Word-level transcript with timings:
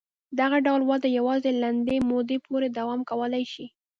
دغه 0.39 0.57
ډول 0.65 0.81
وده 0.91 1.07
یوازې 1.17 1.51
لنډې 1.63 1.97
مودې 2.09 2.37
پورې 2.45 2.67
دوام 2.77 2.99
کولای 3.09 3.45
شي. 3.53 3.65